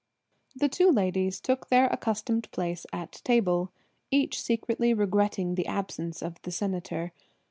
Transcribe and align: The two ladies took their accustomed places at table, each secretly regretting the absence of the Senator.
The 0.55 0.67
two 0.67 0.89
ladies 0.89 1.39
took 1.39 1.67
their 1.69 1.85
accustomed 1.85 2.49
places 2.49 2.87
at 2.91 3.21
table, 3.23 3.71
each 4.09 4.41
secretly 4.41 4.95
regretting 4.95 5.53
the 5.53 5.67
absence 5.67 6.23
of 6.23 6.41
the 6.41 6.49
Senator. 6.49 7.11